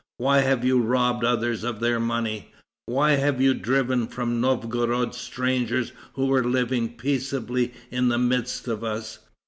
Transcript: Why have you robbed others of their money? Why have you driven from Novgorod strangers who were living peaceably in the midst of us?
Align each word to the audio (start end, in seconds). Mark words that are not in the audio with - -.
Why 0.17 0.39
have 0.39 0.65
you 0.65 0.81
robbed 0.81 1.23
others 1.23 1.63
of 1.63 1.79
their 1.79 1.99
money? 1.99 2.51
Why 2.87 3.11
have 3.17 3.39
you 3.39 3.53
driven 3.53 4.07
from 4.07 4.41
Novgorod 4.41 5.13
strangers 5.13 5.91
who 6.13 6.25
were 6.25 6.43
living 6.43 6.95
peaceably 6.97 7.71
in 7.91 8.09
the 8.09 8.17
midst 8.17 8.67
of 8.67 8.83
us? 8.83 9.19